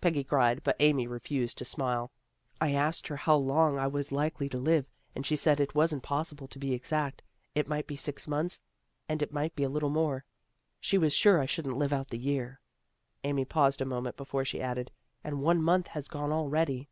[0.00, 2.10] Peggy cried, but Amy refused to smile."
[2.60, 6.02] I asked her how long I was likely to live, and she said it wasn't
[6.02, 7.22] possible to be exact.
[7.54, 8.60] It might be six months,
[9.08, 10.24] and it might be a little more.
[10.80, 12.58] She was sure I shouldn't live out the year."
[13.22, 14.90] Amy paused a moment before she added,"
[15.22, 16.88] And one month has gone already."